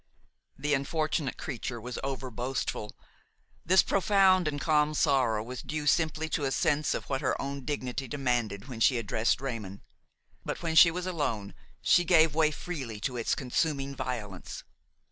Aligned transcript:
The 0.57 0.73
unfortunate 0.73 1.37
creature 1.37 1.79
was 1.79 1.99
over 2.03 2.31
boastful. 2.31 2.97
This 3.63 3.83
profound 3.83 4.47
and 4.47 4.59
calm 4.59 4.95
sorrow 4.95 5.43
was 5.43 5.61
due 5.61 5.85
simply 5.85 6.27
to 6.29 6.45
a 6.45 6.49
sense 6.51 6.95
of 6.95 7.07
what 7.07 7.21
her 7.21 7.39
own 7.39 7.65
dignity 7.65 8.07
demanded 8.07 8.67
when 8.67 8.79
she 8.79 8.97
addressed 8.97 9.39
Raymon; 9.39 9.83
but, 10.43 10.63
when 10.63 10.73
she 10.73 10.89
was 10.89 11.05
alone, 11.05 11.53
she 11.83 12.03
gave 12.03 12.33
way 12.33 12.49
freely 12.49 12.99
to 13.01 13.15
its 13.15 13.35
consuming 13.35 13.93
violence. 13.95 14.63